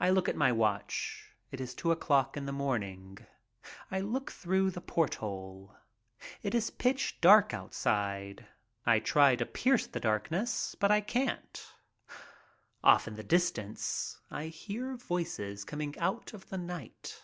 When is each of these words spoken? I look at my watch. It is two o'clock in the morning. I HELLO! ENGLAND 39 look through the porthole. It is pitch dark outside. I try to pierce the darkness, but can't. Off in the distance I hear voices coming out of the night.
I 0.00 0.10
look 0.10 0.28
at 0.28 0.34
my 0.34 0.50
watch. 0.50 1.30
It 1.52 1.60
is 1.60 1.72
two 1.72 1.92
o'clock 1.92 2.36
in 2.36 2.44
the 2.44 2.50
morning. 2.50 3.18
I 3.88 3.98
HELLO! 3.98 3.98
ENGLAND 3.98 4.00
39 4.10 4.12
look 4.14 4.32
through 4.32 4.70
the 4.72 4.80
porthole. 4.80 5.76
It 6.42 6.56
is 6.56 6.70
pitch 6.70 7.20
dark 7.20 7.54
outside. 7.54 8.48
I 8.84 8.98
try 8.98 9.36
to 9.36 9.46
pierce 9.46 9.86
the 9.86 10.00
darkness, 10.00 10.74
but 10.74 11.06
can't. 11.06 11.64
Off 12.82 13.06
in 13.06 13.14
the 13.14 13.22
distance 13.22 14.18
I 14.28 14.46
hear 14.46 14.96
voices 14.96 15.62
coming 15.62 15.96
out 16.00 16.34
of 16.34 16.48
the 16.48 16.58
night. 16.58 17.22